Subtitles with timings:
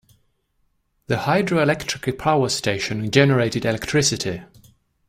[1.05, 4.41] The hydroelectric power station generated electricity.